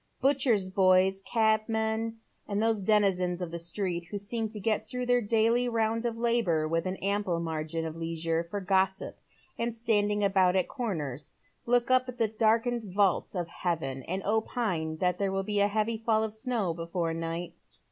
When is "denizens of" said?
2.81-3.51